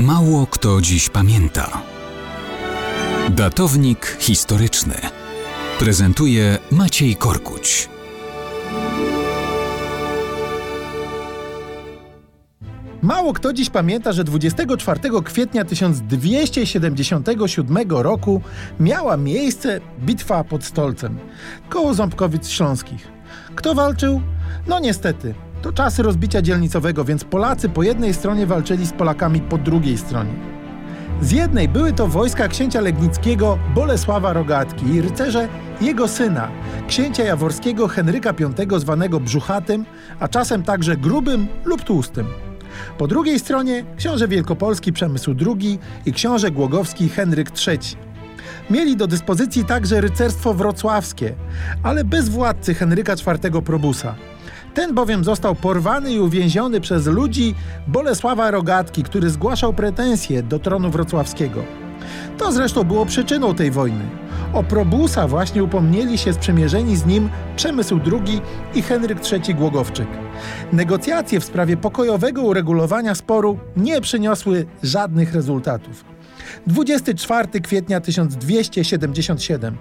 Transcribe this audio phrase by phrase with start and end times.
[0.00, 1.82] Mało kto dziś pamięta.
[3.30, 4.94] Datownik historyczny
[5.78, 7.88] prezentuje Maciej Korkuć.
[13.02, 18.42] Mało kto dziś pamięta, że 24 kwietnia 1277 roku
[18.80, 21.18] miała miejsce bitwa pod Stolcem,
[21.68, 23.08] koło Ząbkowic Śląskich.
[23.54, 24.20] Kto walczył?
[24.66, 29.58] No niestety, to czasy rozbicia dzielnicowego, więc Polacy po jednej stronie walczyli z Polakami po
[29.58, 30.32] drugiej stronie.
[31.22, 35.48] Z jednej były to wojska księcia Legnickiego Bolesława Rogatki i rycerze
[35.80, 36.48] jego syna,
[36.88, 39.84] księcia jaworskiego Henryka V zwanego Brzuchatym,
[40.20, 42.26] a czasem także Grubym lub Tłustym.
[42.98, 47.78] Po drugiej stronie książę wielkopolski Przemysł II i książę głogowski Henryk III.
[48.70, 51.34] Mieli do dyspozycji także rycerstwo wrocławskie,
[51.82, 54.14] ale bez władcy Henryka IV Probusa.
[54.74, 57.54] Ten bowiem został porwany i uwięziony przez ludzi
[57.86, 61.62] Bolesława Rogatki, który zgłaszał pretensje do tronu wrocławskiego.
[62.38, 64.04] To zresztą było przyczyną tej wojny.
[64.52, 68.40] O Probusa właśnie upomnieli się sprzymierzeni z nim Przemysł II
[68.74, 70.08] i Henryk III Głogowczyk.
[70.72, 76.04] Negocjacje w sprawie pokojowego uregulowania sporu nie przyniosły żadnych rezultatów.
[76.66, 79.76] 24 kwietnia 1277.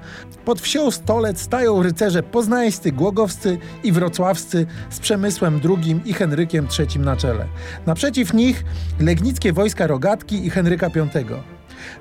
[0.46, 7.00] Pod wsią Stolec stają rycerze poznańscy, głogowscy i wrocławscy z Przemysłem II i Henrykiem III
[7.00, 7.46] na czele.
[7.86, 8.64] Naprzeciw nich
[9.00, 11.08] legnickie wojska Rogatki i Henryka V.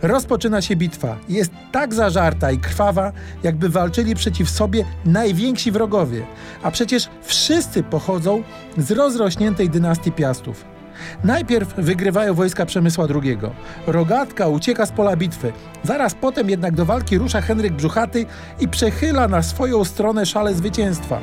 [0.03, 1.17] Rozpoczyna się bitwa.
[1.29, 3.13] Jest tak zażarta i krwawa,
[3.43, 6.27] jakby walczyli przeciw sobie najwięksi wrogowie.
[6.63, 8.43] A przecież wszyscy pochodzą
[8.79, 10.78] z rozrośniętej dynastii Piastów.
[11.25, 13.39] Najpierw wygrywają wojska Przemysła II.
[13.87, 15.53] Rogatka ucieka z pola bitwy.
[15.83, 18.27] Zaraz potem jednak do walki rusza Henryk Brzuchaty
[18.61, 21.19] i przechyla na swoją stronę szale zwycięstwa.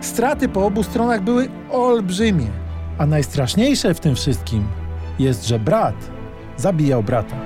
[0.00, 2.46] Straty po obu stronach były olbrzymie.
[2.98, 4.66] A najstraszniejsze w tym wszystkim
[5.18, 5.94] jest, że brat
[6.56, 7.36] zabijał brata.